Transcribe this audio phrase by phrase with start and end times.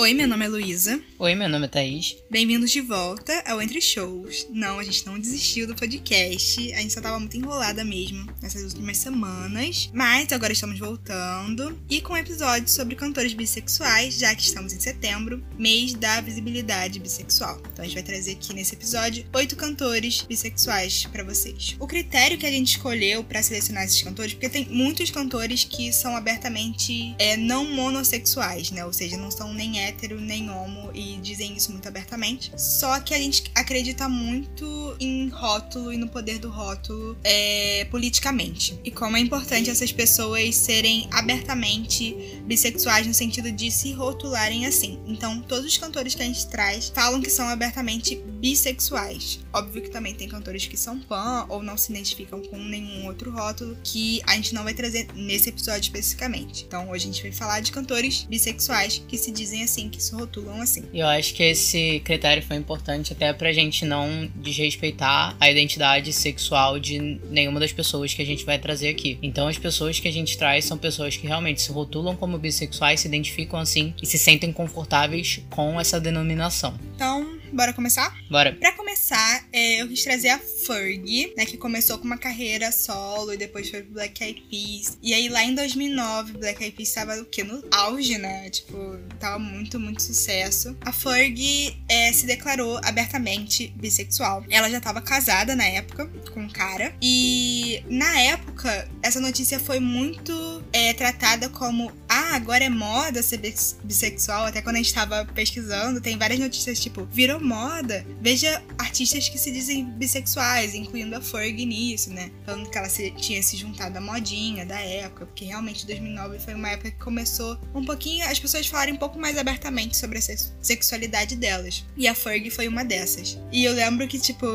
[0.00, 0.98] Oi, meu nome é Luísa.
[1.22, 2.16] Oi, meu nome é Thaís.
[2.30, 4.46] Bem-vindos de volta ao Entre Shows.
[4.48, 8.62] Não, a gente não desistiu do podcast, a gente só tava muito enrolada mesmo nessas
[8.62, 14.40] últimas semanas, mas agora estamos voltando e com um episódio sobre cantores bissexuais, já que
[14.40, 17.60] estamos em setembro, mês da visibilidade bissexual.
[17.70, 21.76] Então a gente vai trazer aqui nesse episódio oito cantores bissexuais para vocês.
[21.78, 25.92] O critério que a gente escolheu para selecionar esses cantores, porque tem muitos cantores que
[25.92, 28.86] são abertamente é, não monossexuais, né?
[28.86, 32.52] Ou seja, não são nem hétero nem homo e dizem isso muito abertamente.
[32.56, 38.78] Só que a gente acredita muito em rótulo e no poder do rótulo é, politicamente.
[38.84, 45.00] E como é importante essas pessoas serem abertamente bissexuais no sentido de se rotularem assim.
[45.06, 49.40] Então, todos os cantores que a gente traz falam que são abertamente bissexuais.
[49.52, 53.30] Óbvio que também tem cantores que são pan ou não se identificam com nenhum outro
[53.30, 56.64] rótulo que a gente não vai trazer nesse episódio especificamente.
[56.66, 60.14] Então, hoje a gente vai falar de cantores bissexuais que se dizem assim, que se
[60.14, 60.84] rotulam assim.
[60.92, 66.78] Eu acho que esse critério foi importante até pra gente não desrespeitar a identidade sexual
[66.78, 66.98] de
[67.30, 69.18] nenhuma das pessoas que a gente vai trazer aqui.
[69.22, 73.00] Então, as pessoas que a gente traz são pessoas que realmente se rotulam como bissexuais,
[73.00, 76.78] se identificam assim e se sentem confortáveis com essa denominação.
[76.94, 78.16] Então, Bora começar?
[78.30, 78.52] Bora.
[78.52, 81.44] Pra começar, é, eu quis trazer a Fergie, né?
[81.44, 84.98] Que começou com uma carreira solo e depois foi pro Black Eyed Peas.
[85.02, 87.42] E aí lá em 2009, Black Eyed Peas tava o quê?
[87.42, 88.48] No auge, né?
[88.50, 90.76] Tipo, tava muito, muito sucesso.
[90.80, 94.44] A Fergie é, se declarou abertamente bissexual.
[94.48, 96.94] Ela já tava casada na época com um cara.
[97.02, 103.40] E na época, essa notícia foi muito é, tratada como ah, agora é moda ser
[103.82, 104.46] bissexual.
[104.46, 108.04] Até quando a gente tava pesquisando, tem várias notícias tipo, virou moda.
[108.20, 112.30] Veja artistas que se dizem bissexuais, incluindo a Fergie nisso, né?
[112.44, 116.54] Falando que ela se, tinha se juntado à modinha da época, porque realmente 2009 foi
[116.54, 120.22] uma época que começou um pouquinho as pessoas falarem um pouco mais abertamente sobre a
[120.60, 121.84] sexualidade delas.
[121.96, 123.38] E a Fergie foi uma dessas.
[123.52, 124.46] E eu lembro que, tipo,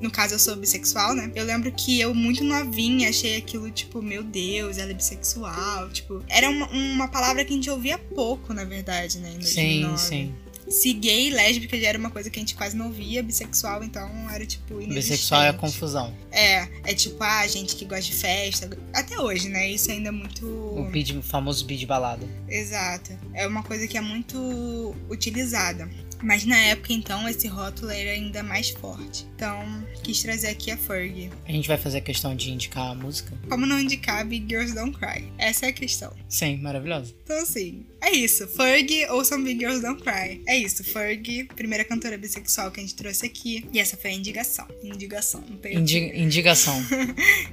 [0.00, 1.30] no caso eu sou bissexual, né?
[1.34, 5.88] Eu lembro que eu, muito novinha, achei aquilo, tipo, meu Deus, ela é bissexual.
[5.90, 9.30] Tipo, era uma, uma palavra que a gente ouvia pouco, na verdade, né?
[9.30, 9.98] Em 2009.
[9.98, 10.34] Sim, sim.
[10.68, 14.08] Se gay lésbica já era uma coisa que a gente quase não via, bissexual, então
[14.30, 14.76] era tipo.
[14.78, 16.12] Bissexual é a confusão.
[16.30, 18.70] É, é tipo, ah, gente que gosta de festa.
[18.92, 19.70] Até hoje, né?
[19.70, 20.46] Isso ainda é muito.
[20.46, 22.26] O, beat, famoso beat balada.
[22.48, 23.12] Exato.
[23.32, 25.88] É uma coisa que é muito utilizada.
[26.22, 29.26] Mas na época, então, esse rótulo era ainda mais forte.
[29.34, 31.30] Então, quis trazer aqui a Fergie.
[31.46, 33.32] A gente vai fazer a questão de indicar a música?
[33.48, 35.30] Como não indicar Big Girls Don't Cry?
[35.36, 36.12] Essa é a questão.
[36.28, 37.14] Sim, maravilhosa.
[37.22, 38.46] Então, assim, é isso.
[38.46, 40.42] Fergie ou Some Big Girls Don't Cry.
[40.46, 40.84] É isso.
[40.84, 43.66] Fergie, primeira cantora bissexual que a gente trouxe aqui.
[43.72, 44.66] E essa foi a indicação.
[44.82, 45.44] Indicação.
[45.48, 46.80] Não tem Indi indicação.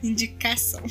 [0.03, 0.81] Indicação.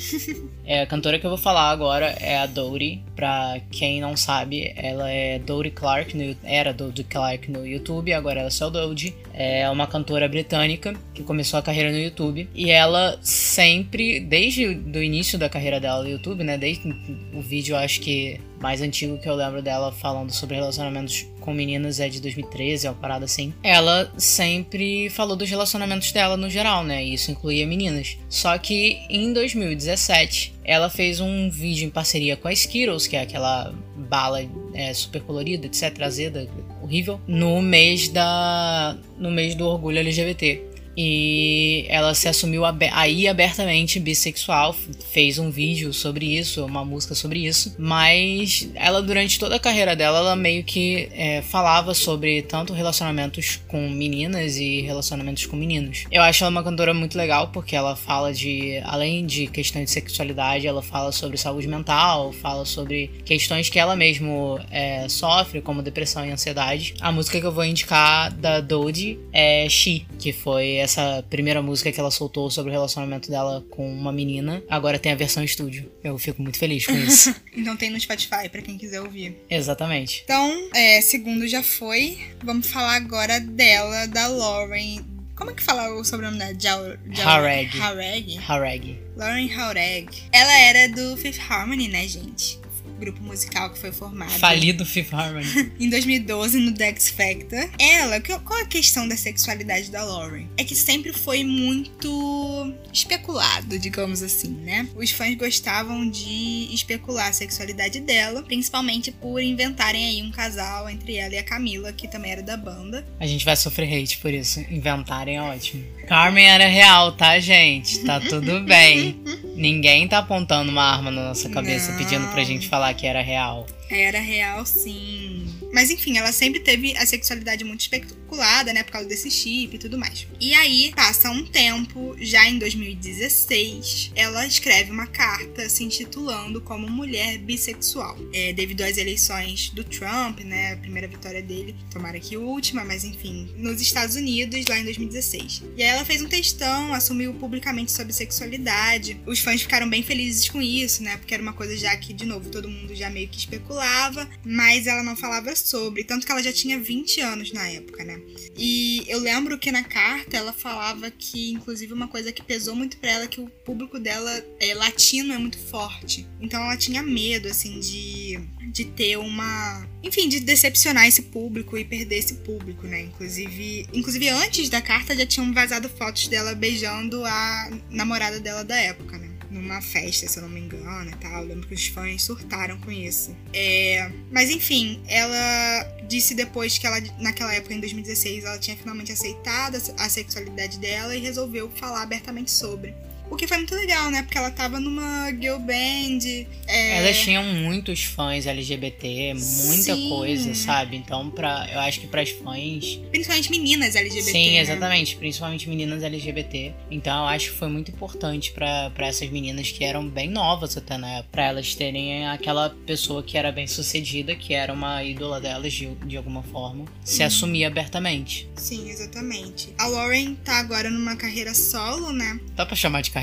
[0.65, 3.03] é, a cantora que eu vou falar agora é a Dodie.
[3.15, 6.15] Pra quem não sabe, ela é Dodie Clark.
[6.15, 9.15] No, era Dodie Clark no YouTube, agora ela é só Dodie.
[9.33, 12.49] É uma cantora britânica que começou a carreira no YouTube.
[12.53, 16.57] E ela sempre, desde o início da carreira dela no YouTube, né?
[16.57, 16.89] Desde
[17.33, 21.99] o vídeo, acho que mais antigo que eu lembro dela falando sobre relacionamentos com meninas
[21.99, 23.53] é de 2013, é uma parada assim.
[23.61, 27.03] Ela sempre falou dos relacionamentos dela no geral, né?
[27.03, 28.17] E isso incluía meninas.
[28.29, 33.21] Só que em 2017, ela fez um vídeo em parceria com a Skittles, que é
[33.21, 34.39] aquela bala
[34.73, 36.47] é, super colorida, etc, azeda,
[36.81, 40.72] horrível, no mês da no mês do orgulho LGBT.
[40.95, 44.75] E ela se assumiu aí abertamente bissexual,
[45.11, 47.75] fez um vídeo sobre isso, uma música sobre isso.
[47.77, 53.59] Mas ela, durante toda a carreira dela, ela meio que é, falava sobre tanto relacionamentos
[53.67, 56.05] com meninas e relacionamentos com meninos.
[56.11, 59.91] Eu acho ela uma cantora muito legal porque ela fala de, além de questões de
[59.91, 65.81] sexualidade, ela fala sobre saúde mental, fala sobre questões que ela mesmo é, sofre, como
[65.81, 66.93] depressão e ansiedade.
[67.01, 71.91] A música que eu vou indicar da Dodie é She, que foi essa primeira música
[71.91, 74.63] que ela soltou sobre o relacionamento dela com uma menina.
[74.69, 75.91] Agora tem a versão estúdio.
[76.03, 77.33] Eu fico muito feliz com isso.
[77.55, 79.37] então tem no Spotify para quem quiser ouvir.
[79.49, 80.21] Exatamente.
[80.23, 82.19] Então, é, segundo já foi.
[82.43, 85.03] Vamos falar agora dela, da Lauren.
[85.35, 86.55] Como é que fala o sobrenome dela?
[86.59, 87.27] Jau.
[87.27, 87.79] Hareg?
[87.79, 88.99] Hareg.
[89.15, 90.09] Lauren Hareg.
[90.31, 92.62] Ela era do Fifth Harmony, né, gente?
[93.03, 94.31] Grupo musical que foi formado.
[94.31, 95.45] Falido Fifth Harmony.
[95.79, 97.69] em 2012 no The X Factor.
[97.77, 100.47] Ela, qual a questão da sexualidade da Lauren?
[100.57, 104.87] É que sempre foi muito especulado, digamos assim, né?
[104.95, 111.15] Os fãs gostavam de especular a sexualidade dela, principalmente por inventarem aí um casal entre
[111.15, 113.05] ela e a Camila, que também era da banda.
[113.19, 114.59] A gente vai sofrer hate por isso.
[114.69, 115.83] Inventarem é ótimo.
[116.07, 117.99] Carmen era real, tá, gente?
[117.99, 119.21] Tá tudo bem.
[119.55, 121.97] Ninguém tá apontando uma arma na nossa cabeça Não.
[121.97, 123.65] pedindo pra gente falar que era real.
[123.89, 125.32] Era real, sim.
[125.73, 128.83] Mas enfim, ela sempre teve a sexualidade muito especulada, né?
[128.83, 130.27] Por causa desse chip e tudo mais.
[130.39, 136.87] E aí, passa um tempo, já em 2016, ela escreve uma carta se intitulando como
[136.87, 138.17] mulher bissexual.
[138.31, 140.73] É, devido às eleições do Trump, né?
[140.73, 145.63] A primeira vitória dele, tomara que última, mas enfim, nos Estados Unidos, lá em 2016.
[145.75, 149.19] E aí ela fez um textão, assumiu publicamente sobre sexualidade.
[149.25, 151.17] Os fãs ficaram bem felizes com isso, né?
[151.17, 154.85] Porque era uma coisa já que, de novo, todo mundo já meio que especulava, mas
[154.85, 156.03] ela não falava sobre.
[156.03, 158.19] Tanto que ela já tinha 20 anos na época, né?
[158.57, 162.97] E eu lembro que na carta ela falava que, inclusive, uma coisa que pesou muito
[162.97, 166.27] pra ela é que o público dela é latino é muito forte.
[166.39, 168.39] Então ela tinha medo, assim, de,
[168.71, 169.87] de ter uma.
[170.03, 173.01] Enfim, de decepcionar esse público e perder esse público, né?
[173.01, 178.75] Inclusive, inclusive antes da carta já tinham vazado fotos dela beijando a namorada dela da
[178.75, 179.32] época, né?
[179.53, 181.41] Numa festa, se eu não me engano e tal.
[181.41, 183.35] Eu lembro que os fãs surtaram com isso.
[183.53, 184.11] É...
[184.31, 189.77] Mas enfim, ela disse depois que ela, naquela época, em 2016, ela tinha finalmente aceitado
[189.97, 192.93] a sexualidade dela e resolveu falar abertamente sobre.
[193.29, 194.21] O que foi muito legal, né?
[194.21, 196.45] Porque ela tava numa girl band.
[196.67, 196.99] É...
[196.99, 200.09] Elas tinham muitos fãs LGBT, muita Sim.
[200.09, 200.97] coisa, sabe?
[200.97, 202.99] Então, pra, eu acho que pras fãs.
[203.09, 204.31] Principalmente meninas LGBT.
[204.31, 204.61] Sim, né?
[204.61, 205.15] exatamente.
[205.15, 206.73] Principalmente meninas LGBT.
[206.91, 210.97] Então, eu acho que foi muito importante para essas meninas que eram bem novas até,
[210.97, 211.25] né?
[211.31, 215.87] Pra elas terem aquela pessoa que era bem sucedida, que era uma ídola delas de,
[216.05, 217.25] de alguma forma, se hum.
[217.25, 218.47] assumir abertamente.
[218.55, 219.73] Sim, exatamente.
[219.79, 222.39] A Lauren tá agora numa carreira solo, né?
[222.55, 223.22] Dá pra chamar de carreira?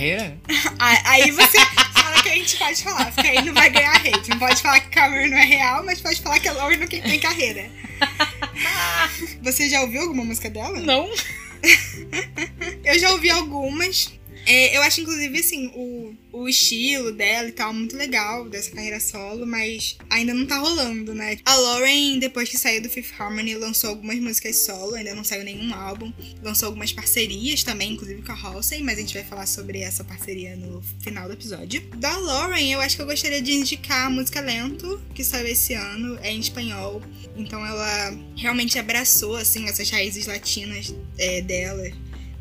[1.05, 1.59] aí você
[1.93, 4.31] fala que a gente pode falar, porque aí não vai ganhar hate.
[4.31, 6.87] Não pode falar que Cameron não é real, mas pode falar que a Lauren não
[6.87, 7.71] tem carreira.
[9.43, 10.81] Você já ouviu alguma música dela?
[10.81, 11.11] Não.
[12.85, 14.11] Eu já ouvi algumas.
[14.47, 19.01] É, eu acho, inclusive, assim, o, o estilo dela e tal, muito legal dessa carreira
[19.01, 21.39] solo, mas ainda não tá rolando, né?
[21.45, 25.45] A Lauren, depois que saiu do Fifth Harmony, lançou algumas músicas solo, ainda não saiu
[25.45, 26.13] nenhum álbum.
[26.43, 30.05] Lançou algumas parcerias também, inclusive com a Halsey, mas a gente vai falar sobre essa
[30.05, 31.81] parceria no final do episódio.
[31.97, 35.75] Da Lauren, eu acho que eu gostaria de indicar a música Lento, que saiu esse
[35.75, 37.03] ano, é em espanhol.
[37.37, 41.91] Então ela realmente abraçou, assim, essas raízes latinas é, dela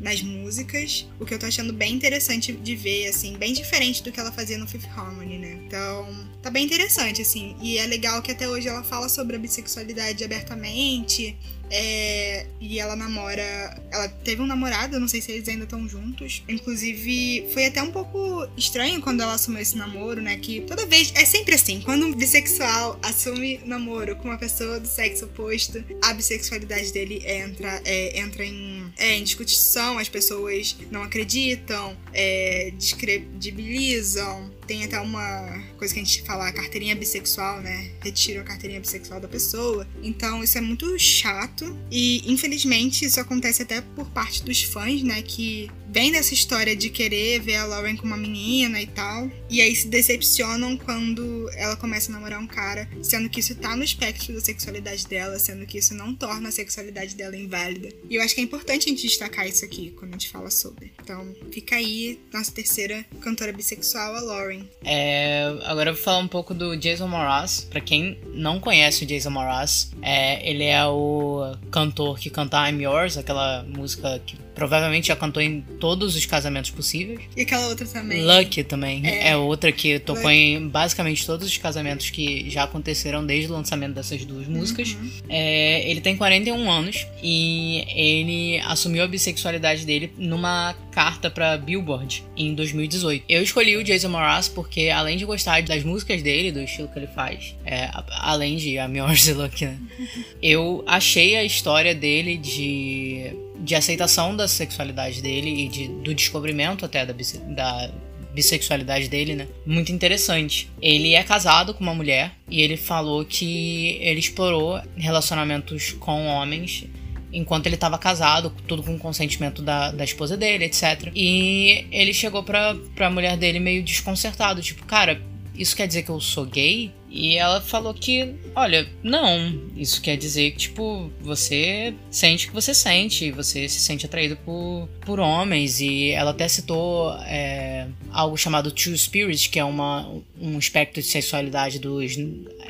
[0.00, 4.10] nas músicas, o que eu tô achando bem interessante de ver, assim, bem diferente do
[4.10, 5.62] que ela fazia no Fifth Harmony, né?
[5.66, 7.56] Então, tá bem interessante, assim.
[7.60, 11.36] E é legal que até hoje ela fala sobre a bissexualidade abertamente,
[11.70, 13.80] é, e ela namora.
[13.92, 16.42] Ela teve um namorado, não sei se eles ainda estão juntos.
[16.48, 20.36] Inclusive, foi até um pouco estranho quando ela assumiu esse namoro, né?
[20.36, 21.12] Que toda vez.
[21.14, 26.12] É sempre assim: quando um bissexual assume namoro com uma pessoa do sexo oposto, a
[26.12, 34.50] bissexualidade dele entra, é, entra em, é, em discussão, as pessoas não acreditam, é, descredibilizam
[34.70, 37.90] tem até uma coisa que a gente fala, a carteirinha bissexual, né?
[38.04, 39.84] Retira a carteirinha bissexual da pessoa.
[40.00, 41.76] Então isso é muito chato.
[41.90, 45.22] E infelizmente isso acontece até por parte dos fãs, né?
[45.22, 49.28] Que vem dessa história de querer ver a Lauren como uma menina e tal.
[49.48, 53.74] E aí se decepcionam quando ela começa a namorar um cara, sendo que isso tá
[53.74, 57.88] no espectro da sexualidade dela, sendo que isso não torna a sexualidade dela inválida.
[58.08, 60.48] E eu acho que é importante a gente destacar isso aqui quando a gente fala
[60.48, 60.92] sobre.
[61.02, 64.59] Então fica aí nossa terceira cantora bissexual, a Lauren.
[64.84, 67.66] É, agora eu vou falar um pouco do Jason Mraz.
[67.70, 72.82] Para quem não conhece o Jason Mraz, é, ele é o cantor que canta I'm
[72.82, 77.20] Yours, aquela música que provavelmente já cantou em todos os casamentos possíveis.
[77.34, 78.22] E aquela outra também.
[78.22, 79.00] Lucky também.
[79.06, 80.36] É, é outra que tocou Lucky.
[80.36, 84.92] em basicamente todos os casamentos que já aconteceram desde o lançamento dessas duas músicas.
[84.92, 85.10] Uhum.
[85.30, 92.22] É, ele tem 41 anos e ele assumiu a bissexualidade dele numa carta para Billboard
[92.36, 93.24] em 2018.
[93.30, 96.98] Eu escolhi o Jason Mraz porque, além de gostar das músicas dele, do estilo que
[96.98, 99.78] ele faz, é, além de a Yours Lucky, né?
[100.42, 106.84] eu achei a história dele de de aceitação da sexualidade dele e de, do descobrimento
[106.84, 107.14] até da,
[107.48, 107.90] da
[108.32, 109.46] bissexualidade dele, né?
[109.66, 110.70] Muito interessante.
[110.80, 116.86] Ele é casado com uma mulher e ele falou que ele explorou relacionamentos com homens
[117.32, 121.12] enquanto ele estava casado, tudo com consentimento da, da esposa dele, etc.
[121.14, 125.20] E ele chegou pra, pra mulher dele meio desconcertado, tipo, cara,
[125.54, 126.92] isso quer dizer que eu sou gay?
[127.10, 129.60] E ela falou que, olha, não.
[129.76, 134.36] Isso quer dizer que, tipo, você sente o que você sente, você se sente atraído
[134.36, 135.80] por, por homens.
[135.80, 140.08] E ela até citou é, algo chamado True Spirit, que é uma,
[140.40, 142.16] um espectro de sexualidade dos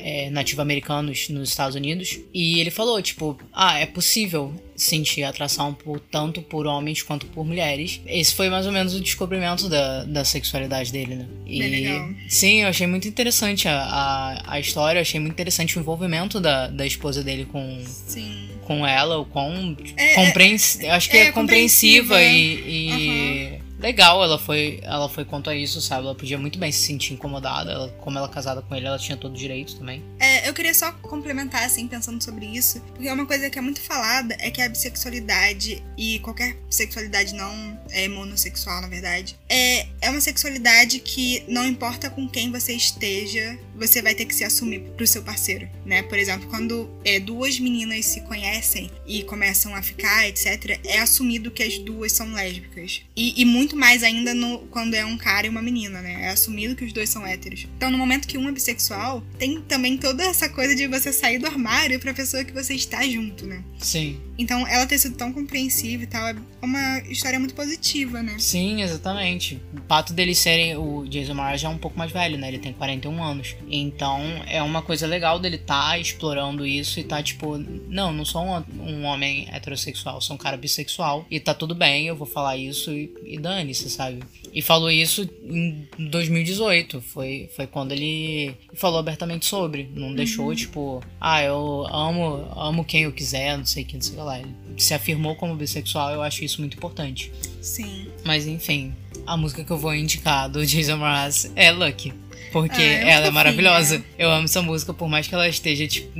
[0.03, 2.19] é, nativo-americanos nos Estados Unidos.
[2.33, 7.45] E ele falou, tipo, ah, é possível sentir atração por, tanto por homens quanto por
[7.45, 8.01] mulheres.
[8.07, 11.27] Esse foi mais ou menos o descobrimento da, da sexualidade dele, né?
[11.45, 12.09] E, legal.
[12.27, 16.67] Sim, eu achei muito interessante a, a a, história, achei muito interessante o envolvimento da,
[16.67, 18.49] da esposa dele com, Sim.
[18.63, 20.79] com ela, o quão É, compreens...
[20.83, 25.55] acho que é, é compreensiva, compreensiva, e, e legal ela foi ela foi quanto a
[25.55, 26.05] isso, sabe?
[26.05, 28.97] Ela podia muito bem se sentir incomodada, ela, como ela é casada com ele, ela
[28.97, 30.03] tinha todo o direito também.
[30.19, 33.81] É, eu queria só complementar, assim, pensando sobre isso, porque uma coisa que é muito
[33.81, 40.09] falada é que a bissexualidade e qualquer sexualidade não é monossexual, na verdade, é, é
[40.09, 44.79] uma sexualidade que não importa com quem você esteja, você vai ter que se assumir
[44.95, 46.03] pro seu parceiro, né?
[46.03, 51.49] Por exemplo, quando é, duas meninas se conhecem e começam a ficar, etc., é assumido
[51.49, 53.01] que as duas são lésbicas.
[53.15, 56.27] E, e muito mais ainda no, quando é um cara e uma menina, né?
[56.27, 57.67] É assumido que os dois são héteros.
[57.75, 61.39] Então, no momento que um é bissexual, tem também toda essa coisa de você sair
[61.39, 63.63] do armário pra pessoa que você está junto, né?
[63.79, 64.21] Sim.
[64.37, 68.35] Então, ela ter sido tão compreensiva e tal é uma história muito positiva, né?
[68.37, 69.61] Sim, exatamente.
[69.73, 70.77] O fato deles serem.
[70.77, 72.47] O Jason Mraz já é um pouco mais velho, né?
[72.47, 73.55] Ele tem 41 anos.
[73.71, 78.43] Então é uma coisa legal dele tá explorando isso e tá tipo, não, não sou
[78.43, 81.25] um, um homem heterossexual, sou um cara bissexual.
[81.31, 84.21] E tá tudo bem, eu vou falar isso e, e dane-se, sabe?
[84.53, 87.01] E falou isso em 2018.
[87.01, 89.89] Foi, foi quando ele falou abertamente sobre.
[89.95, 94.01] Não deixou, tipo, ah, eu amo, amo quem eu quiser, não sei o que, não
[94.01, 94.39] sei lá.
[94.39, 97.31] Ele se afirmou como bissexual, eu acho isso muito importante.
[97.61, 98.07] Sim.
[98.25, 98.93] Mas enfim,
[99.25, 102.13] a música que eu vou indicar do Jason Mraz é Lucky.
[102.51, 104.03] Porque Ah, é ela é maravilhosa.
[104.17, 106.11] Eu amo essa música, por mais que ela esteja, tipo,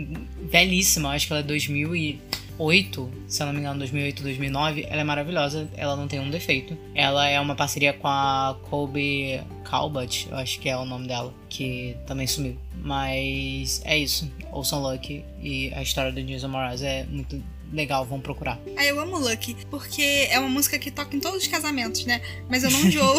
[0.49, 1.09] velhíssima.
[1.09, 4.85] Acho que ela é 2008, se eu não me engano, 2008, 2009.
[4.89, 6.77] Ela é maravilhosa, ela não tem um defeito.
[6.93, 11.33] Ela é uma parceria com a Colby Calbut, eu acho que é o nome dela,
[11.49, 12.57] que também sumiu.
[12.83, 14.29] Mas é isso.
[14.51, 18.59] Ouçam Lucky e a história do Jason Mraz é muito legal, vão procurar.
[18.75, 22.21] Ah, eu amo Lucky, porque é uma música que toca em todos os casamentos, né?
[22.49, 23.15] Mas eu não enjoo.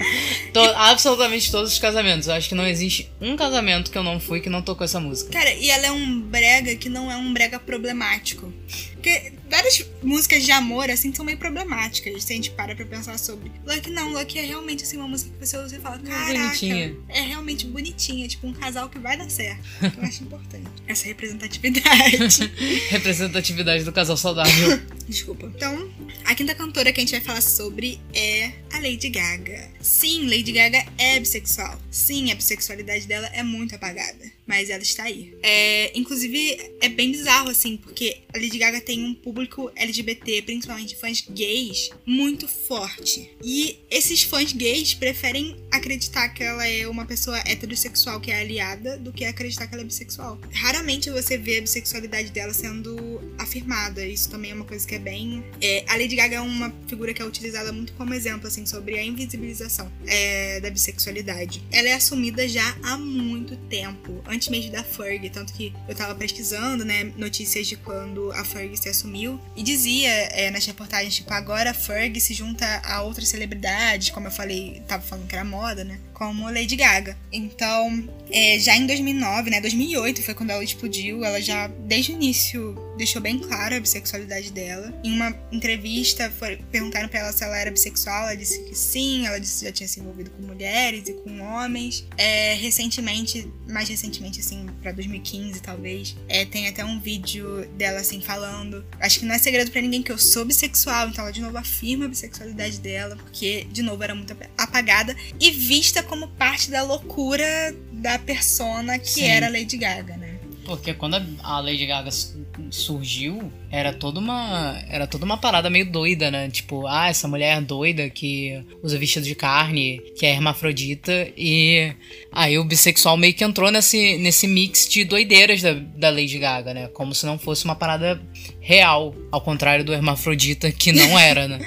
[0.52, 2.28] To- absolutamente todos os casamentos.
[2.28, 5.00] Eu acho que não existe um casamento que eu não fui que não tocou essa
[5.00, 5.30] música.
[5.30, 8.52] Cara, e ela é um brega que não é um brega problemático.
[8.92, 13.18] Porque várias músicas de amor, assim, são meio problemáticas, se a gente para pra pensar
[13.18, 13.50] sobre.
[13.64, 16.96] Lucky não, Lucky é realmente, assim, uma música que você ouve e fala, caraca, bonitinha.
[17.08, 19.62] é realmente bonitinha, tipo um casal que vai dar certo.
[19.82, 20.66] Eu acho importante.
[20.86, 22.52] Essa representatividade.
[22.90, 24.80] Representatividade do casal saudável.
[25.08, 25.50] Desculpa.
[25.54, 25.90] Então,
[26.24, 29.70] a quinta cantora que a gente vai falar sobre é a Lady Gaga.
[29.80, 31.80] Sim, Lady Gaga é bissexual.
[31.90, 34.35] Sim, a bissexualidade dela é muito apagada.
[34.46, 35.34] Mas ela está aí.
[35.42, 40.96] É, inclusive, é bem bizarro, assim, porque a Lady Gaga tem um público LGBT, principalmente
[40.96, 43.30] fãs gays, muito forte.
[43.42, 48.96] E esses fãs gays preferem acreditar que ela é uma pessoa heterossexual que é aliada
[48.98, 50.40] do que acreditar que ela é bissexual.
[50.52, 54.06] Raramente você vê a bissexualidade dela sendo afirmada.
[54.06, 55.44] Isso também é uma coisa que é bem.
[55.60, 58.98] é, a Lady Gaga é uma figura que é utilizada muito como exemplo, assim, sobre
[58.98, 61.62] a invisibilização é, da bissexualidade.
[61.70, 66.14] Ela é assumida já há muito tempo, antes mesmo da Ferg, tanto que eu tava
[66.14, 71.32] pesquisando, né, notícias de quando a Ferg se assumiu e dizia é, nas reportagens, tipo,
[71.32, 75.44] agora a Ferg se junta a outras celebridades, como eu falei, tava falando que era
[75.44, 77.16] moda, né, como Lady Gaga.
[77.32, 82.14] Então, é, já em 2009, né, 2008 foi quando ela explodiu, ela já, desde o
[82.14, 84.92] início, deixou bem claro a bissexualidade dela.
[85.04, 89.26] Em uma entrevista, foi, perguntaram pra ela se ela era bissexual, ela disse que sim,
[89.26, 92.06] ela disse que já tinha se envolvido com mulheres e com homens.
[92.16, 98.20] É, recentemente, mais recentemente, assim, pra 2015 talvez, é, tem até um vídeo dela, assim,
[98.20, 98.84] falando.
[99.00, 101.56] Acho que não é segredo pra ninguém que eu sou bissexual, então ela de novo
[101.58, 106.70] afirma a bissexualidade dela, porque, de novo, era muito ap- apagada e vista como parte
[106.70, 109.24] da loucura da persona que Sim.
[109.24, 110.25] era Lady Gaga, né?
[110.66, 114.82] Porque quando a- Lady Gaga su- surgiu, era toda uma.
[114.88, 116.50] Era toda uma parada meio doida, né?
[116.50, 121.92] Tipo, ah, essa mulher doida que usa vestido de carne, que é hermafrodita, e
[122.32, 126.74] aí o bissexual meio que entrou nesse, nesse mix de doideiras da, da Lady Gaga,
[126.74, 126.88] né?
[126.88, 128.20] Como se não fosse uma parada
[128.60, 131.58] real, ao contrário do hermafrodita, que não era, né?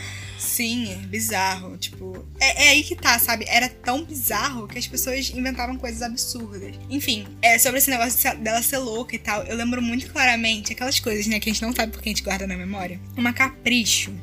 [0.60, 1.78] Sim, é bizarro.
[1.78, 3.46] Tipo, é, é aí que tá, sabe?
[3.48, 6.76] Era tão bizarro que as pessoas inventavam coisas absurdas.
[6.90, 11.00] Enfim, é, sobre esse negócio dela ser louca e tal, eu lembro muito claramente aquelas
[11.00, 13.00] coisas, né, que a gente não sabe porque a gente guarda na memória.
[13.16, 14.14] Uma capricho.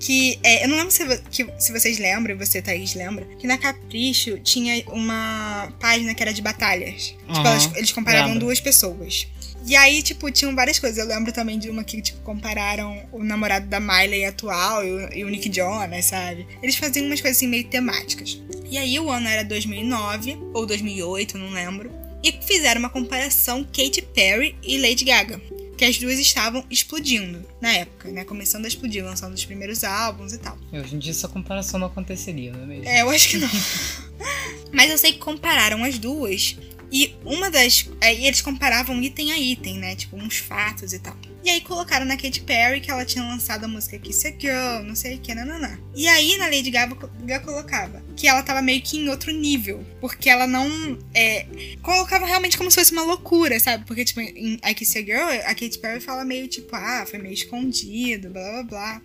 [0.00, 3.58] Que é, eu não lembro se, que- se vocês lembram, você, Thaís, lembra, que na
[3.58, 7.08] Capricho tinha uma página que era de batalhas.
[7.08, 8.46] Tipo, Aham, elas- eles comparavam lembro.
[8.46, 9.26] duas pessoas.
[9.66, 10.98] E aí, tipo, tinham várias coisas.
[10.98, 15.12] Eu lembro também de uma que, tipo, compararam o namorado da Miley atual e o,
[15.14, 16.46] e o Nick Jonas, sabe?
[16.62, 18.40] Eles faziam umas coisas assim meio temáticas.
[18.70, 21.90] E aí o ano era 2009 ou 2008, não lembro.
[22.22, 25.40] E fizeram uma comparação Katy Perry e Lady Gaga.
[25.78, 28.24] Que as duas estavam explodindo na época, né?
[28.24, 30.58] Começando a explodir, lançando os primeiros álbuns e tal.
[30.72, 32.88] Hoje em dia essa comparação não aconteceria, não é mesmo?
[32.88, 33.48] É, eu acho que não.
[34.74, 36.56] Mas eu sei que compararam as duas
[36.90, 37.88] E uma das.
[38.00, 39.94] Aí eles comparavam item a item, né?
[39.94, 41.16] Tipo, uns fatos e tal.
[41.48, 44.84] E aí colocaram na Katy Perry que ela tinha lançado a música Kiss a Girl,
[44.86, 45.78] não sei o que, nananã.
[45.96, 46.94] E aí na Lady Gaga
[47.42, 49.82] colocava que ela tava meio que em outro nível.
[49.98, 50.68] Porque ela não.
[51.14, 51.46] É,
[51.80, 53.86] colocava realmente como se fosse uma loucura, sabe?
[53.86, 57.18] Porque, tipo, em I Kiss a Girl, a Katy Perry fala meio tipo, ah, foi
[57.18, 59.02] meio escondido, blá blá blá.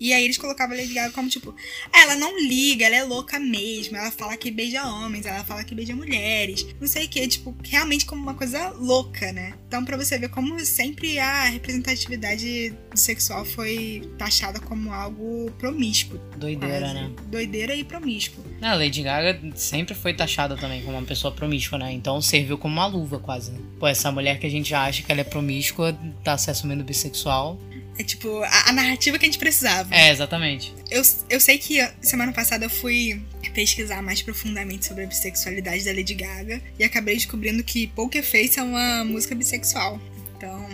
[0.00, 1.54] E aí eles colocavam a Lady Gaga como tipo,
[1.92, 5.74] ela não liga, ela é louca mesmo, ela fala que beija homens, ela fala que
[5.74, 9.54] beija mulheres, não sei o que, tipo, realmente como uma coisa louca, né?
[9.66, 16.18] Então pra você ver como sempre a representatividade sexual foi taxada como algo promíscuo.
[16.36, 16.94] Doideira, quase.
[16.94, 17.10] né?
[17.26, 18.44] Doideira e promíscuo.
[18.62, 21.92] A Lady Gaga sempre foi taxada também como uma pessoa promíscua, né?
[21.92, 23.58] Então serviu como uma luva quase, né?
[23.80, 27.58] Pô, essa mulher que a gente acha que ela é promíscua tá se assumindo bissexual
[27.98, 29.92] é tipo a, a, narrativa que a gente precisava.
[29.94, 30.72] É, exatamente.
[30.90, 33.20] Eu, eu sei que semana passada eu fui
[33.52, 38.58] pesquisar mais profundamente sobre a bissexualidade da Lady Gaga e acabei descobrindo que Poker Face
[38.58, 40.00] é uma música bissexual.
[40.36, 40.68] Então,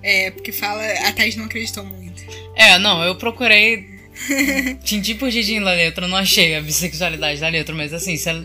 [0.00, 0.82] é, porque fala.
[1.08, 2.22] A Thais não acreditou muito.
[2.54, 3.98] É, não, eu procurei.
[4.84, 8.44] Tintim por tintim na letra, não achei a bissexualidade da letra, mas assim, se ela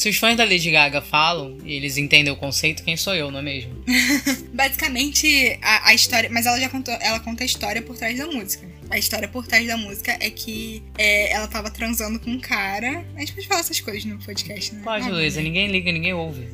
[0.00, 3.30] se os fãs da Lady Gaga falam e eles entendem o conceito, quem sou eu,
[3.30, 3.84] não é mesmo?
[4.50, 6.30] Basicamente, a, a, história.
[6.32, 6.96] Mas ela já contou.
[7.02, 8.66] Ela conta a história por trás da música.
[8.88, 13.04] A história por trás da música é que é, ela tava transando com um cara.
[13.14, 14.80] A gente pode falar essas coisas no podcast, né?
[14.82, 15.42] Pode, Luísa.
[15.42, 16.48] Ninguém liga, ninguém ouve.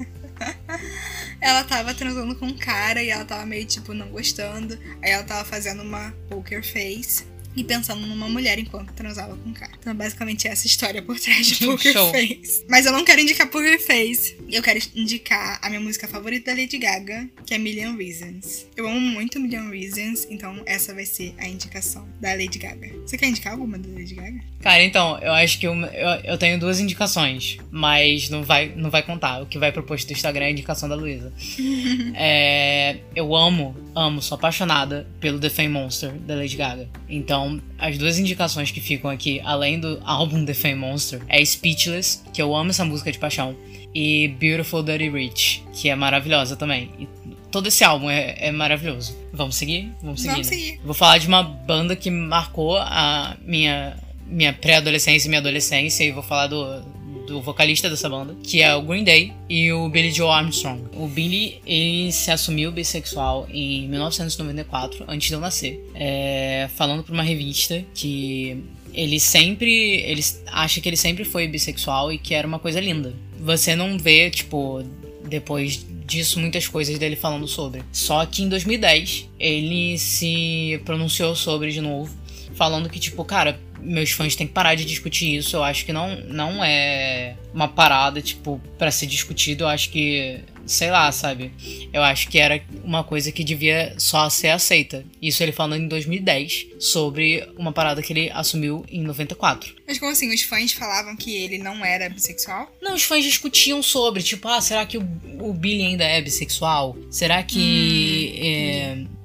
[1.41, 4.76] ela tava transando com um cara e ela tava meio tipo não gostando.
[5.00, 7.25] Aí ela tava fazendo uma poker face
[7.57, 9.73] e pensando numa mulher enquanto transava com um cara.
[9.79, 12.13] Então, basicamente, essa história por trás de Poker Show.
[12.13, 12.65] Face.
[12.69, 14.37] Mas eu não quero indicar Poker Face.
[14.51, 18.67] Eu quero indicar a minha música favorita da Lady Gaga, que é Million Reasons.
[18.77, 22.93] Eu amo muito Million Reasons, então essa vai ser a indicação da Lady Gaga.
[23.07, 24.41] Você quer indicar alguma da Lady Gaga?
[24.61, 28.91] Cara, então, eu acho que eu, eu, eu tenho duas indicações, mas não vai, não
[28.91, 29.41] vai contar.
[29.43, 31.33] O que vai pro post do Instagram é a indicação da Luísa.
[32.15, 36.88] é, eu amo, amo, sou apaixonada pelo The Fame Monster da Lady Gaga.
[37.09, 41.44] Então, então, as duas indicações que ficam aqui, além do álbum The Fame Monster, é
[41.44, 43.56] Speechless, que eu amo essa música de paixão,
[43.94, 46.90] e Beautiful Dirty Rich, que é maravilhosa também.
[46.98, 47.09] E
[47.50, 49.16] todo esse álbum é, é maravilhoso.
[49.32, 49.92] Vamos seguir?
[50.02, 50.32] Vamos seguir.
[50.32, 50.56] Vamos né?
[50.56, 50.80] seguir.
[50.85, 56.11] Vou falar de uma banda que marcou a minha, minha pré-adolescência e minha adolescência, e
[56.11, 56.82] vou falar do,
[57.27, 60.83] do vocalista dessa banda, que é o Green Day e o Billy Joe Armstrong.
[60.95, 67.12] O Billy, ele se assumiu bissexual em 1994, antes de eu nascer, é, falando para
[67.12, 72.47] uma revista que ele sempre, ele acha que ele sempre foi bissexual e que era
[72.47, 73.15] uma coisa linda.
[73.39, 74.83] Você não vê, tipo,
[75.29, 77.83] depois disso muitas coisas dele falando sobre.
[77.93, 82.15] Só que em 2010 ele se pronunciou sobre de novo,
[82.55, 85.57] falando que tipo, cara, meus fãs têm que parar de discutir isso.
[85.57, 89.65] Eu acho que não, não é uma parada, tipo, para ser discutido.
[89.65, 91.53] Eu acho que, sei lá, sabe?
[91.93, 95.05] Eu acho que era uma coisa que devia só ser aceita.
[95.21, 99.75] Isso ele falando em 2010 sobre uma parada que ele assumiu em 94.
[99.87, 100.33] Mas como assim?
[100.33, 102.71] Os fãs falavam que ele não era bissexual?
[102.83, 105.09] Não, os fãs discutiam sobre, tipo, ah, será que o,
[105.41, 106.97] o Billy ainda é bissexual?
[107.11, 108.35] Será que.
[108.37, 109.15] Hum, é,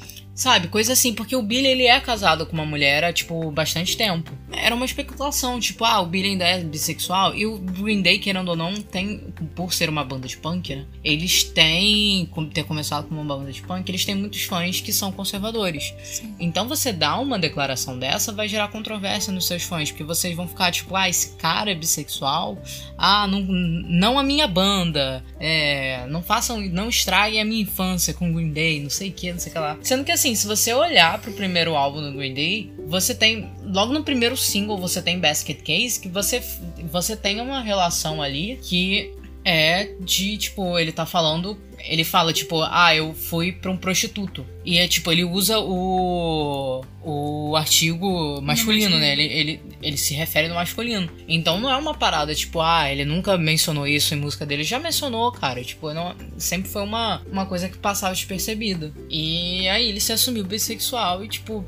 [0.42, 3.96] Sabe, coisa assim, porque o Billy ele é casado com uma mulher há, tipo, bastante
[3.96, 4.36] tempo.
[4.52, 7.36] Era uma especulação, tipo, ah, o Billy ainda é bissexual.
[7.36, 9.20] E o Green Day, querendo ou não, tem,
[9.56, 10.86] por ser uma banda de punk, né?
[11.04, 15.12] Eles têm, ter começado como uma banda de punk, eles têm muitos fãs que são
[15.12, 15.94] conservadores.
[16.04, 16.34] Sim.
[16.40, 20.48] Então você dá uma declaração dessa, vai gerar controvérsia nos seus fãs, porque vocês vão
[20.48, 22.58] ficar, tipo, ah, esse cara é bissexual.
[22.98, 25.24] Ah, não, não a minha banda.
[25.40, 29.32] É, não façam, não estraguem a minha infância com Green Day, não sei o que,
[29.32, 29.78] não sei o que lá.
[29.84, 33.52] Sendo que assim, assim, se você olhar pro primeiro álbum do Green Day, você tem.
[33.64, 36.42] Logo no primeiro single você tem Basket Case, que você,
[36.90, 39.14] você tem uma relação ali que
[39.44, 41.58] é de, tipo, ele tá falando.
[41.86, 44.46] Ele fala, tipo, ah, eu fui pra um prostituto.
[44.64, 46.84] E é tipo, ele usa o.
[47.04, 49.14] o artigo masculino, né?
[49.14, 51.10] Ele, ele, ele se refere no masculino.
[51.28, 54.64] Então não é uma parada, tipo, ah, ele nunca mencionou isso em música dele.
[54.64, 55.64] Já mencionou, cara.
[55.64, 58.94] Tipo, não, sempre foi uma, uma coisa que passava despercebida.
[59.10, 61.66] E aí ele se assumiu bissexual e, tipo,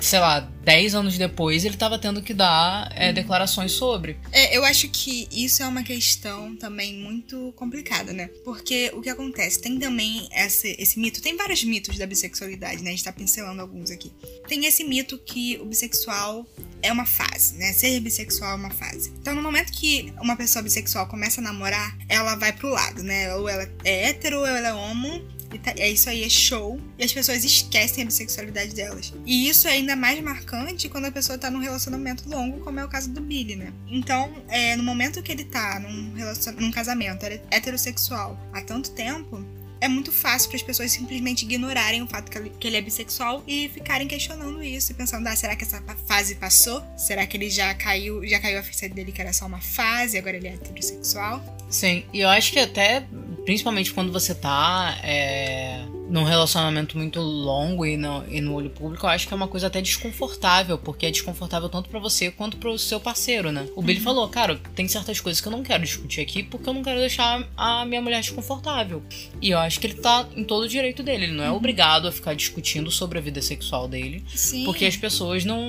[0.00, 4.18] sei lá, 10 anos depois, ele estava tendo que dar é, declarações sobre.
[4.32, 8.28] É, eu acho que isso é uma questão também muito complicada, né?
[8.44, 9.60] Porque o que acontece?
[9.60, 12.90] Tem também esse, esse mito, tem vários mitos da bissexualidade, né?
[12.90, 14.12] A gente tá pincelando alguns aqui.
[14.48, 16.46] Tem esse mito que o bissexual
[16.82, 17.72] é uma fase, né?
[17.72, 19.12] Ser bissexual é uma fase.
[19.20, 23.34] Então, no momento que uma pessoa bissexual começa a namorar, ela vai pro lado, né?
[23.36, 26.78] Ou ela é hétero ou ela é homo E tá- é isso aí, é show.
[26.98, 29.12] E as pessoas esquecem a bissexualidade delas.
[29.24, 32.84] E isso é ainda mais marcante quando a pessoa tá num relacionamento longo, como é
[32.84, 33.72] o caso do Billy, né?
[33.88, 36.52] Então, é, no momento que ele tá num, relacion...
[36.52, 39.42] num casamento heterossexual há tanto tempo,
[39.80, 42.80] é muito fácil para as pessoas simplesmente ignorarem o fato que ele, que ele é
[42.80, 46.82] bissexual e ficarem questionando isso e pensando, ah, será que essa fase passou?
[46.96, 50.18] Será que ele já caiu, já caiu a ficha dele que era só uma fase,
[50.18, 51.42] agora ele é heterossexual?
[51.70, 53.06] Sim, e eu acho que até,
[53.46, 59.06] principalmente quando você tá é, num relacionamento muito longo e no, e no olho público,
[59.06, 62.56] eu acho que é uma coisa até desconfortável, porque é desconfortável tanto para você quanto
[62.58, 63.66] pro seu parceiro, né?
[63.74, 66.74] O Billy falou, cara, tem certas coisas que eu não quero discutir aqui porque eu
[66.74, 69.02] não quero deixar a minha mulher desconfortável.
[69.42, 72.06] E eu acho que ele tá em todo o direito dele, ele não é obrigado
[72.06, 74.64] a ficar discutindo sobre a vida sexual dele, Sim.
[74.64, 75.60] porque as pessoas não,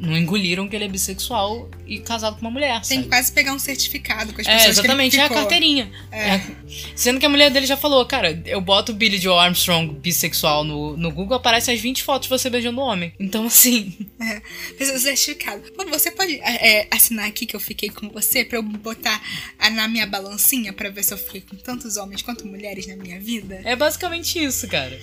[0.00, 3.02] não engoliram que ele é bissexual e casado com uma mulher, Tem sabe?
[3.02, 5.42] que quase pegar um certificado com as pessoas É, exatamente, que é ele a ficou.
[5.42, 5.90] carteirinha.
[6.10, 6.28] É.
[6.36, 6.42] É.
[6.96, 10.96] Sendo que a mulher dele já falou, cara, eu boto Billy Joe Armstrong bissexual no,
[10.96, 13.12] no Google, aparecem as 20 fotos de você beijando um homem.
[13.18, 13.96] Então, assim,
[14.98, 15.62] certificado.
[15.72, 19.20] Pô, você pode é, assinar aqui que eu fiquei com você pra eu botar
[19.72, 23.20] na minha balancinha pra ver se eu fiquei com tantos homens quanto mulheres na minha
[23.20, 23.60] vida?
[23.64, 24.98] é basicamente isso, cara.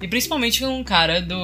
[0.00, 1.38] e principalmente um cara do.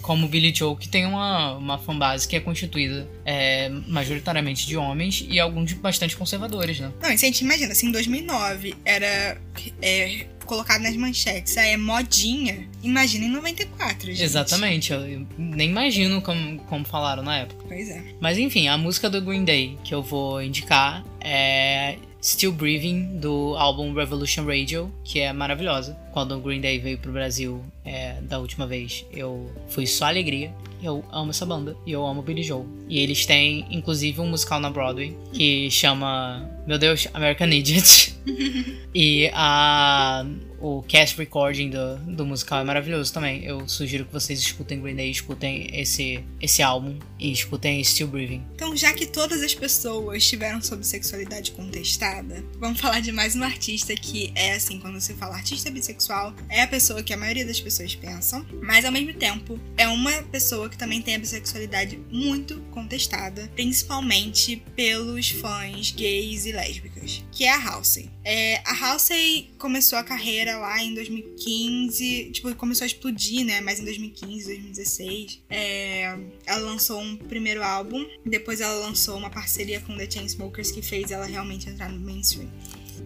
[0.00, 5.24] Como Billy Joe, que tem uma, uma fanbase que é constituída é, majoritariamente de homens
[5.28, 6.92] e alguns bastante conservadores, né?
[7.00, 9.40] Não, e se a gente imagina, assim, em 2009 era
[9.80, 14.22] é, colocado nas manchetes, ah, é modinha, imagina em 94, gente.
[14.22, 17.64] Exatamente, eu, eu nem imagino como, como falaram na época.
[17.68, 18.02] Pois é.
[18.20, 23.56] Mas enfim, a música do Green Day que eu vou indicar é Still Breathing, do
[23.56, 25.98] álbum Revolution Radio, que é maravilhosa.
[26.12, 30.54] Quando o Green Day veio pro Brasil é, da última vez, eu fui só alegria.
[30.80, 32.66] Eu amo essa banda e eu amo Billy Joel.
[32.88, 38.14] E eles têm, inclusive, um musical na Broadway que chama, meu Deus, American Idiot.
[38.94, 40.24] e a,
[40.62, 43.44] o cast recording do, do musical é maravilhoso também.
[43.44, 48.44] Eu sugiro que vocês escutem Green Day, escutem esse, esse álbum e escutem Still Breathing.
[48.54, 53.42] Então, já que todas as pessoas tiveram sobre sexualidade contestada, vamos falar de mais um
[53.42, 57.44] artista que é assim, quando se fala artista bissexual, é a pessoa que a maioria
[57.44, 61.98] das pessoas pensam, mas ao mesmo tempo é uma pessoa que também tem a bissexualidade
[62.08, 68.10] muito contestada, principalmente pelos fãs gays e lésbicas, que é a Halsey.
[68.24, 73.60] É, a Halsey começou a carreira lá em 2015, tipo, começou a explodir, né?
[73.60, 79.80] Mas em 2015, 2016, é, ela lançou um primeiro álbum, depois ela lançou uma parceria
[79.80, 82.50] com The Chainsmokers que fez ela realmente entrar no mainstream.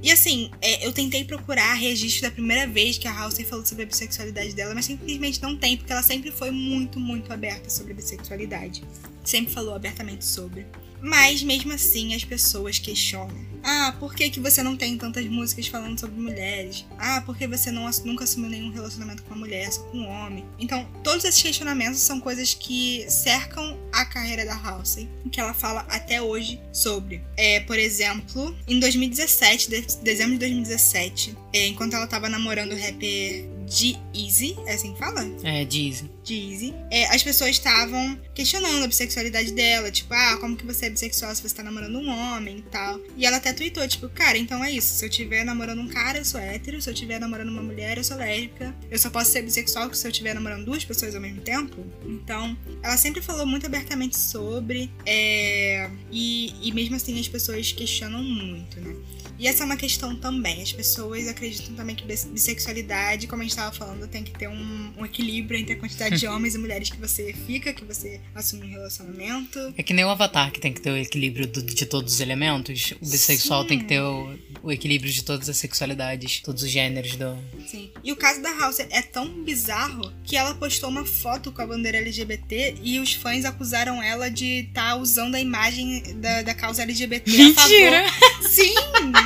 [0.02, 3.84] E assim, é, eu tentei procurar registro da primeira vez que a Halsey falou sobre
[3.84, 7.92] a bissexualidade dela, mas simplesmente não tem, porque ela sempre foi muito, muito aberta sobre
[7.92, 8.84] a bissexualidade.
[9.24, 10.66] Sempre falou abertamente sobre.
[11.06, 13.46] Mas mesmo assim as pessoas questionam.
[13.62, 16.84] Ah, por que, que você não tem tantas músicas falando sobre mulheres?
[16.98, 20.08] Ah, por que você não, nunca assumiu nenhum relacionamento com uma mulher, só com um
[20.08, 20.44] homem?
[20.58, 25.80] Então, todos esses questionamentos são coisas que cercam a carreira da Halsey, que ela fala
[25.88, 27.20] até hoje sobre.
[27.36, 32.76] É, por exemplo, em 2017, de- dezembro de 2017, é, enquanto ela tava namorando o
[32.80, 35.26] rapper G-Eazy, é assim que fala?
[35.42, 36.04] É, diz.
[36.24, 40.90] Jeezy, é, as pessoas estavam questionando a bissexualidade dela, tipo, ah, como que você é
[40.90, 43.00] bissexual se você tá namorando um homem e tal.
[43.16, 44.94] E ela até tweetou, tipo, cara, então é isso.
[44.94, 46.80] Se eu tiver namorando um cara, eu sou hétero.
[46.80, 48.74] Se eu tiver namorando uma mulher, eu sou lésbica.
[48.90, 51.84] Eu só posso ser bissexual se eu estiver namorando duas pessoas ao mesmo tempo.
[52.04, 54.90] Então, ela sempre falou muito abertamente sobre.
[55.04, 58.94] é, e, e mesmo assim as pessoas questionam muito, né?
[59.38, 60.62] E essa é uma questão também.
[60.62, 64.48] As pessoas acreditam também que bis- bissexualidade, como a gente estava falando, tem que ter
[64.48, 68.20] um, um equilíbrio entre a quantidade de homens e mulheres que você fica, que você
[68.34, 69.74] assume um relacionamento.
[69.76, 72.20] É que nem o Avatar, que tem que ter o equilíbrio do- de todos os
[72.20, 72.92] elementos.
[73.00, 73.68] O bissexual Sim.
[73.68, 77.36] tem que ter o, o equilíbrio de todas as sexualidades, todos os gêneros do.
[77.66, 77.90] Sim.
[78.02, 81.66] E o caso da House é tão bizarro que ela postou uma foto com a
[81.66, 86.82] bandeira LGBT e os fãs acusaram ela de estar usando a imagem da, da causa
[86.82, 88.48] LGBT a favor.
[88.48, 88.74] Sim!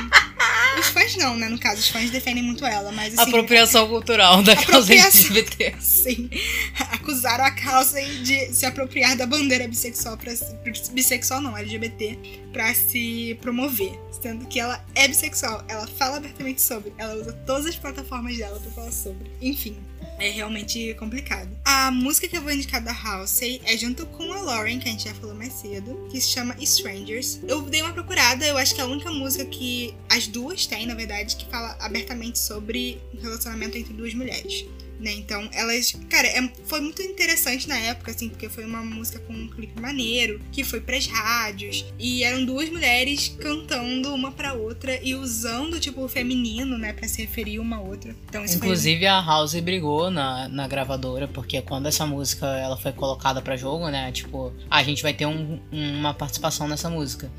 [0.79, 1.49] Os fãs não, né?
[1.49, 3.29] No caso, os fãs defendem muito ela, mas assim.
[3.29, 4.93] Apropriação cultural da causa.
[4.93, 5.75] LGBT.
[5.79, 6.29] Sim.
[6.91, 10.33] Acusaram a causa de se apropriar da bandeira bissexual para
[10.93, 12.17] bissexual não, LGBT,
[12.53, 17.65] pra se promover, sendo que ela é bissexual, ela fala abertamente sobre, ela usa todas
[17.65, 19.29] as plataformas dela pra falar sobre.
[19.41, 19.77] Enfim,
[20.21, 21.49] é realmente complicado.
[21.65, 24.91] A música que eu vou indicar da Halsey é junto com a Lauren, que a
[24.91, 27.39] gente já falou mais cedo, que se chama Strangers.
[27.47, 30.85] Eu dei uma procurada, eu acho que é a única música que as duas têm,
[30.85, 34.65] na verdade, que fala abertamente sobre um relacionamento entre duas mulheres.
[35.01, 35.11] Né?
[35.13, 39.33] Então, elas, cara, é, foi muito interessante na época, assim, porque foi uma música com
[39.33, 44.99] um clipe maneiro, que foi pras rádios, e eram duas mulheres cantando uma pra outra
[45.01, 48.15] e usando, tipo, o feminino, né, pra se referir uma a outra.
[48.29, 49.07] Então, isso Inclusive, foi...
[49.07, 53.89] a House brigou na, na gravadora, porque quando essa música ela foi colocada pra jogo,
[53.89, 57.31] né, tipo, a gente vai ter um, uma participação nessa música.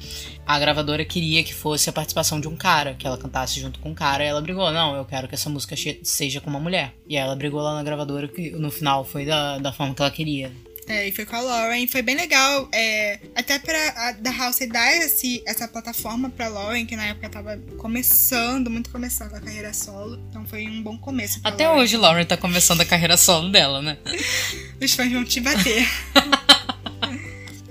[0.45, 3.91] A gravadora queria que fosse a participação de um cara, que ela cantasse junto com
[3.91, 6.95] um cara, e ela brigou, não, eu quero que essa música seja com uma mulher.
[7.09, 10.11] E ela brigou lá na gravadora que no final foi da, da forma que ela
[10.11, 10.53] queria.
[10.89, 11.87] É, e foi com a Lauren.
[11.87, 12.69] Foi bem legal.
[12.73, 17.57] É, até pra da House dar esse, essa plataforma pra Lauren, que na época tava
[17.79, 20.21] começando, muito começando a carreira solo.
[20.29, 21.41] Então foi um bom começo.
[21.45, 21.83] Até Lauren.
[21.83, 23.97] hoje, Lauren tá começando a carreira solo dela, né?
[24.83, 25.87] Os fãs vão te bater.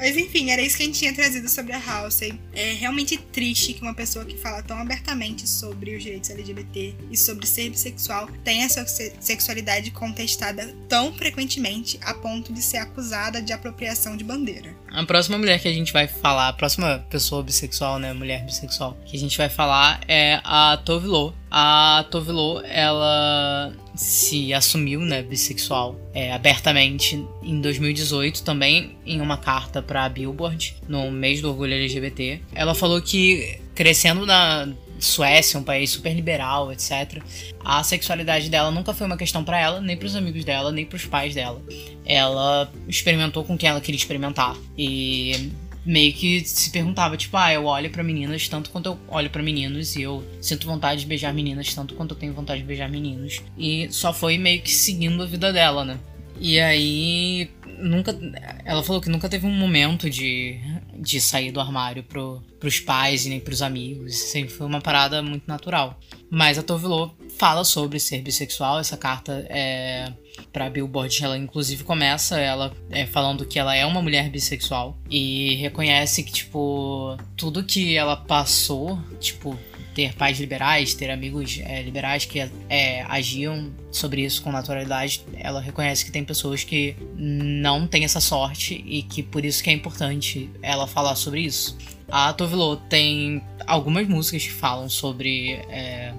[0.01, 2.33] Mas enfim, era isso que a gente tinha trazido sobre a Halsey.
[2.53, 7.15] É realmente triste que uma pessoa que fala tão abertamente sobre os direitos LGBT e
[7.15, 13.53] sobre ser bissexual tenha sua sexualidade contestada tão frequentemente a ponto de ser acusada de
[13.53, 14.75] apropriação de bandeira.
[14.89, 18.97] A próxima mulher que a gente vai falar, a próxima pessoa bissexual, né, mulher bissexual,
[19.05, 21.31] que a gente vai falar é a Tove Lo.
[21.51, 29.37] A Tove Lo, ela se assumiu, né, bissexual é, abertamente em 2018 também em uma
[29.37, 32.41] carta para Billboard no mês do orgulho LGBT.
[32.53, 34.69] Ela falou que crescendo na
[35.01, 37.23] Suécia, um país super liberal, etc.
[37.65, 40.85] A sexualidade dela nunca foi uma questão para ela, nem para os amigos dela, nem
[40.85, 41.59] para os pais dela.
[42.05, 45.51] Ela experimentou com quem ela queria experimentar e
[45.85, 49.41] meio que se perguntava, tipo, ah, eu olho para meninas tanto quanto eu olho para
[49.41, 52.89] meninos e eu sinto vontade de beijar meninas tanto quanto eu tenho vontade de beijar
[52.89, 53.41] meninos.
[53.57, 55.99] E só foi meio que seguindo a vida dela, né?
[56.39, 58.17] E aí, nunca.
[58.65, 60.59] Ela falou que nunca teve um momento de,
[60.97, 64.15] de sair do armário pro, pros pais e nem pros amigos.
[64.15, 65.99] Sempre foi uma parada muito natural.
[66.29, 68.79] Mas a Tovilô fala sobre ser bissexual.
[68.79, 70.11] Essa carta é
[70.51, 75.55] pra Billboard, ela inclusive começa ela é, falando que ela é uma mulher bissexual e
[75.55, 79.57] reconhece que, tipo, tudo que ela passou, tipo,
[79.93, 82.39] ter pais liberais, ter amigos é, liberais que
[82.69, 88.21] é, agiam sobre isso com naturalidade, ela reconhece que tem pessoas que não têm essa
[88.21, 91.77] sorte e que por isso que é importante ela falar sobre isso.
[92.09, 96.13] A Tovilo tem algumas músicas que falam sobre é,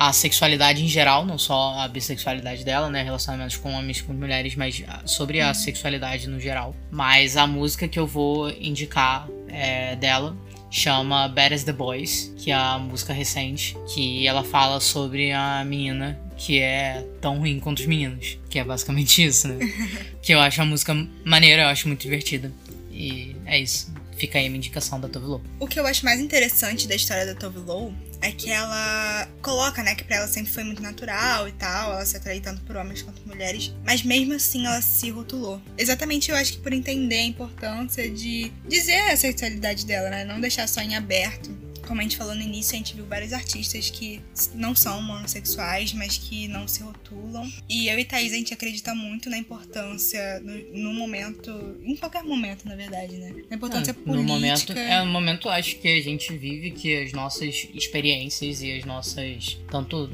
[0.00, 3.02] a sexualidade em geral, não só a bissexualidade dela, né?
[3.02, 6.72] Relacionamentos com homens com mulheres, mas sobre a sexualidade no geral.
[6.88, 10.36] Mas a música que eu vou indicar é, dela
[10.70, 15.64] chama Bad as the Boys, que é a música recente, que ela fala sobre a
[15.64, 18.38] menina que é tão ruim quanto os meninos.
[18.48, 19.58] Que é basicamente isso, né?
[20.22, 22.52] que eu acho a música maneira, eu acho muito divertida.
[22.88, 23.92] E é isso.
[24.16, 25.42] Fica aí a minha indicação da Tove Lo.
[25.58, 29.82] O que eu acho mais interessante da história da Tove Lo é que ela coloca,
[29.82, 32.76] né, que pra ela sempre foi muito natural e tal, ela se atrai tanto por
[32.76, 35.60] homens quanto por mulheres, mas mesmo assim ela se rotulou.
[35.76, 40.40] Exatamente, eu acho que por entender a importância de dizer a sexualidade dela, né, não
[40.40, 43.88] deixar só em aberto como a gente falou no início, a gente viu vários artistas
[43.88, 44.20] que
[44.54, 47.50] não são homossexuais, mas que não se rotulam.
[47.66, 51.50] E eu e Thaís, a gente acredita muito na importância, no, no momento,
[51.82, 53.34] em qualquer momento, na verdade, né?
[53.48, 54.24] Na importância no política.
[54.24, 58.84] Momento, é no momento, acho que a gente vive que as nossas experiências e as
[58.84, 60.06] nossas, tanto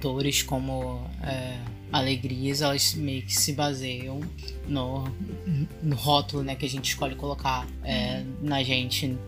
[0.00, 1.08] dores como.
[1.22, 4.20] É, alegrias, elas meio que se baseiam
[4.68, 5.04] no,
[5.82, 8.36] no rótulo né, que a gente escolhe colocar é, uhum.
[8.42, 9.18] na gente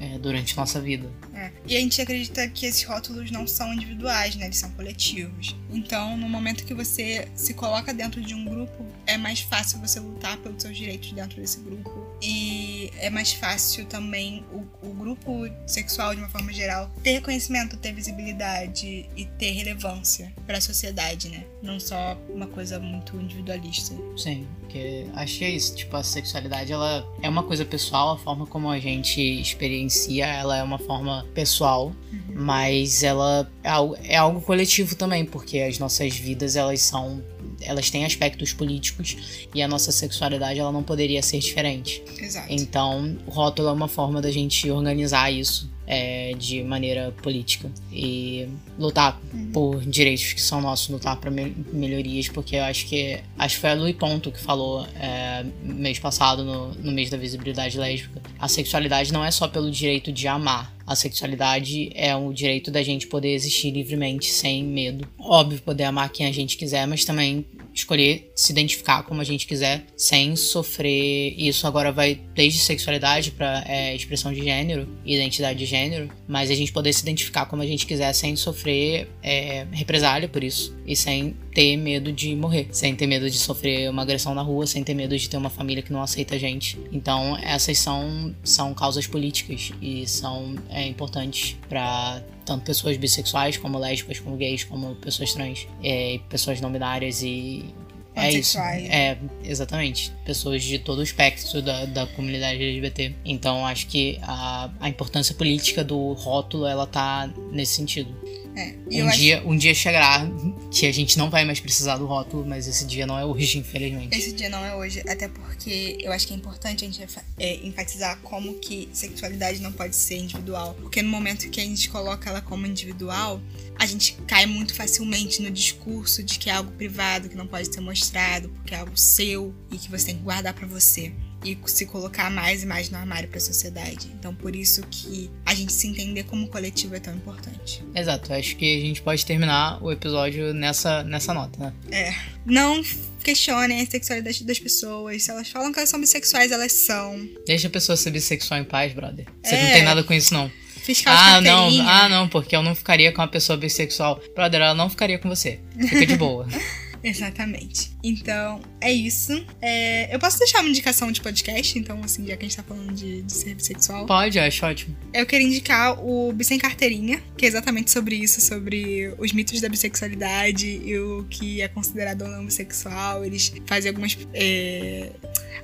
[0.00, 1.08] é, durante nossa vida.
[1.34, 1.52] É.
[1.66, 4.46] E a gente acredita que esses rótulos não são individuais, né?
[4.46, 5.54] Eles são coletivos.
[5.70, 10.00] Então, no momento que você se coloca dentro de um grupo, é mais fácil você
[10.00, 12.09] lutar pelos seus direitos dentro desse grupo.
[12.22, 17.76] E é mais fácil também o, o grupo sexual, de uma forma geral, ter reconhecimento,
[17.76, 21.44] ter visibilidade e ter relevância para a sociedade, né?
[21.62, 23.94] Não só uma coisa muito individualista.
[24.16, 25.74] Sim, porque acho que é isso.
[25.74, 30.56] Tipo, a sexualidade, ela é uma coisa pessoal, a forma como a gente experiencia, ela
[30.56, 32.34] é uma forma pessoal, uhum.
[32.34, 37.22] mas ela é, é algo coletivo também, porque as nossas vidas, elas são
[37.60, 42.02] elas têm aspectos políticos e a nossa sexualidade ela não poderia ser diferente.
[42.18, 42.46] Exato.
[42.50, 48.46] Então, o rótulo é uma forma da gente organizar isso é, de maneira política e
[48.78, 49.50] lutar uhum.
[49.52, 53.60] por direitos que são nossos, lutar para me melhorias, porque eu acho que acho que
[53.60, 58.22] foi a Lui Ponto que falou é, mês passado no, no mês da visibilidade lésbica.
[58.38, 62.84] A sexualidade não é só pelo direito de amar, a sexualidade é o direito da
[62.84, 65.08] gente poder existir livremente, sem medo.
[65.18, 69.46] Óbvio, poder amar quem a gente quiser, mas também escolher se identificar como a gente
[69.46, 71.34] quiser, sem sofrer.
[71.36, 76.54] Isso agora vai desde sexualidade para é, expressão de gênero, identidade de gênero, mas a
[76.54, 80.96] gente poder se identificar como a gente quiser sem sofrer é, represália por isso e
[80.96, 84.82] sem ter medo de morrer, sem ter medo de sofrer uma agressão na rua, sem
[84.82, 86.78] ter medo de ter uma família que não aceita a gente.
[86.92, 93.78] Então, essas são, são causas políticas e são é, importantes para tanto pessoas bissexuais, como
[93.78, 97.72] lésbicas, como gays, como pessoas trans, é, pessoas não binárias e
[98.12, 98.58] é isso.
[98.58, 100.12] É, exatamente.
[100.24, 103.14] Pessoas de todo o espectro da, da comunidade LGBT.
[103.24, 108.12] Então acho que a, a importância política do rótulo ela tá nesse sentido.
[108.56, 109.48] É, um, dia, acho...
[109.48, 110.28] um dia chegará
[110.70, 113.58] que a gente não vai mais precisar do rótulo, mas esse dia não é hoje,
[113.58, 114.16] infelizmente.
[114.16, 117.02] Esse dia não é hoje, até porque eu acho que é importante a gente
[117.38, 120.76] é, enfatizar como que sexualidade não pode ser individual.
[120.80, 123.40] Porque no momento que a gente coloca ela como individual,
[123.78, 127.72] a gente cai muito facilmente no discurso de que é algo privado, que não pode
[127.72, 131.12] ser mostrado, porque é algo seu e que você tem que guardar para você
[131.44, 134.08] e se colocar mais e mais no armário para a sociedade.
[134.18, 137.82] Então, por isso que a gente se entender como coletivo é tão importante.
[137.94, 141.72] Exato, acho que a gente pode terminar o episódio nessa, nessa nota, né?
[141.90, 142.14] É.
[142.44, 142.82] Não
[143.22, 145.22] questionem a sexualidade das pessoas.
[145.22, 147.28] Se elas falam que elas são bissexuais, elas são.
[147.46, 149.26] Deixa a pessoa ser bissexual em paz, brother.
[149.42, 149.62] Você é.
[149.62, 150.50] não tem nada com isso, não.
[150.82, 154.20] Fiscal ah, não, ah, não, porque eu não ficaria com uma pessoa bissexual.
[154.34, 155.60] Brother, ela não ficaria com você.
[155.78, 156.48] Fica de boa.
[157.04, 157.90] Exatamente.
[158.02, 159.44] Então, é isso.
[159.60, 162.62] É, eu posso deixar uma indicação de podcast, então, assim, já que a gente tá
[162.62, 164.06] falando de, de ser bissexual.
[164.06, 164.96] Pode, acho ótimo.
[165.12, 169.60] Eu queria indicar o Bi Sem Carteirinha, que é exatamente sobre isso, sobre os mitos
[169.60, 173.24] da bissexualidade e o que é considerado ou não bissexual.
[173.24, 174.16] Eles fazem algumas.
[174.32, 175.10] É,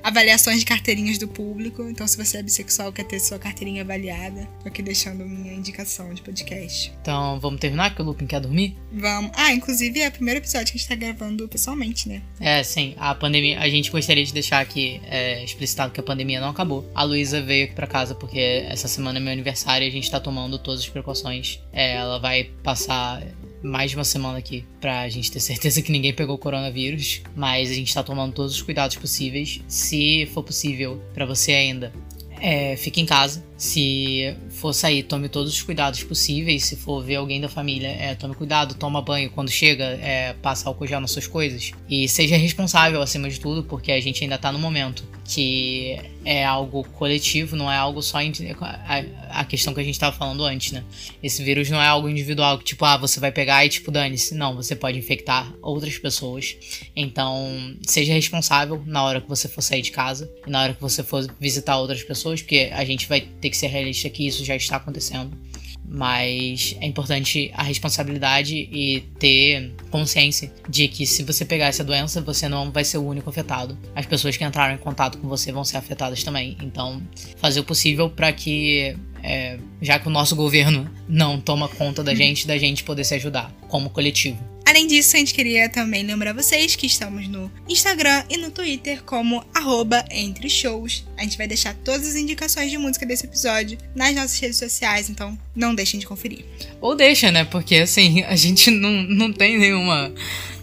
[0.03, 1.83] avaliações de carteirinhas do público.
[1.89, 6.13] Então, se você é bissexual quer ter sua carteirinha avaliada, tô aqui deixando minha indicação
[6.13, 6.93] de podcast.
[7.01, 8.77] Então, vamos terminar que o Lupin quer dormir?
[8.91, 9.31] Vamos.
[9.35, 12.21] Ah, inclusive é o primeiro episódio que a gente tá gravando pessoalmente, né?
[12.39, 12.95] É, sim.
[12.97, 16.89] A pandemia, a gente gostaria de deixar aqui é, explicitado que a pandemia não acabou.
[16.93, 20.09] A Luísa veio aqui pra casa porque essa semana é meu aniversário e a gente
[20.09, 21.59] tá tomando todas as precauções.
[21.71, 23.23] É, ela vai passar
[23.63, 27.69] mais de uma semana aqui pra gente ter certeza que ninguém pegou o coronavírus, mas
[27.69, 29.61] a gente tá tomando todos os cuidados possíveis.
[29.67, 31.91] Se for possível para você ainda,
[32.39, 33.43] é, fique em casa.
[33.57, 36.65] Se for sair, tome todos os cuidados possíveis.
[36.65, 39.29] Se for ver alguém da família, é, tome cuidado, toma banho.
[39.29, 41.71] Quando chega, é, passa álcool gel nas suas coisas.
[41.89, 46.43] E seja responsável acima de tudo, porque a gente ainda tá no momento que é
[46.43, 48.17] algo coletivo, não é algo só.
[49.29, 50.83] A, questão que a gente tava falando antes, né?
[51.21, 54.33] Esse vírus não é algo individual, que tipo, ah, você vai pegar e tipo, dane-se.
[54.33, 56.55] Não, você pode infectar outras pessoas.
[56.95, 60.81] Então, seja responsável na hora que você for sair de casa e na hora que
[60.81, 64.45] você for visitar outras pessoas, porque a gente vai ter que ser realista que isso
[64.47, 65.37] já está acontecendo
[65.87, 72.21] mas é importante a responsabilidade e ter consciência de que se você pegar essa doença,
[72.21, 73.77] você não vai ser o único afetado.
[73.95, 76.57] As pessoas que entraram em contato com você vão ser afetadas também.
[76.61, 77.01] Então,
[77.37, 82.13] fazer o possível para que, é, já que o nosso governo não toma conta da
[82.13, 84.37] gente, da gente poder se ajudar como coletivo.
[84.67, 89.01] Além disso, a gente queria também lembrar vocês que estamos no Instagram e no Twitter
[89.01, 91.05] como arroba entre shows.
[91.15, 95.09] A gente vai deixar todas as indicações de música desse episódio nas nossas redes sociais,
[95.09, 96.43] então não deixem de conferir.
[96.81, 97.45] Ou deixa, né?
[97.45, 100.13] Porque assim, a gente não, não tem nenhuma.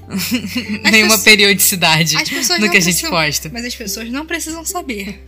[0.84, 2.14] nenhuma pessoas, periodicidade
[2.60, 3.48] no que a gente posta.
[3.50, 5.24] Mas as pessoas não precisam saber.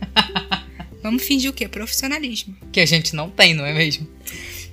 [1.01, 1.67] Vamos fingir o quê?
[1.67, 2.55] Profissionalismo.
[2.71, 4.07] Que a gente não tem, não é mesmo?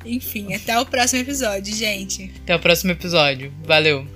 [0.05, 2.33] Enfim, até o próximo episódio, gente.
[2.43, 3.53] Até o próximo episódio.
[3.65, 4.14] Valeu.